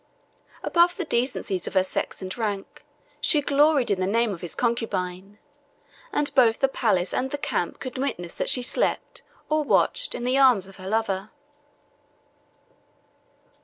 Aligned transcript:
Above 0.63 0.97
the 0.97 1.05
decencies 1.05 1.67
of 1.67 1.75
her 1.75 1.83
sex 1.83 2.23
and 2.23 2.35
rank, 2.35 2.83
she 3.21 3.39
gloried 3.39 3.91
in 3.91 3.99
the 3.99 4.07
name 4.07 4.33
of 4.33 4.41
his 4.41 4.55
concubine; 4.55 5.37
and 6.11 6.33
both 6.33 6.57
the 6.57 6.67
palace 6.67 7.13
and 7.13 7.29
the 7.29 7.37
camp 7.37 7.79
could 7.79 7.99
witness 7.99 8.33
that 8.33 8.49
she 8.49 8.63
slept, 8.63 9.21
or 9.47 9.63
watched, 9.63 10.15
in 10.15 10.23
the 10.23 10.39
arms 10.39 10.67
of 10.67 10.77
her 10.77 10.87
lover. 10.89 11.29